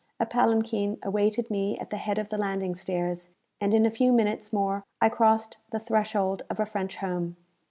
A 0.19 0.25
palanquin 0.25 0.97
awaited 1.03 1.51
me 1.51 1.77
at 1.77 1.91
the 1.91 1.97
head 1.97 2.17
of 2.17 2.29
the 2.29 2.37
landing 2.39 2.73
stairs, 2.73 3.29
and 3.59 3.71
in 3.71 3.85
a 3.85 3.91
few 3.91 4.11
minutes 4.11 4.51
more 4.51 4.83
I 4.99 5.09
crossed 5.09 5.57
the 5.69 5.79
threshold 5.79 6.41
of 6.49 6.59
a 6.59 6.65
French 6.65 6.95
home. 6.95 7.37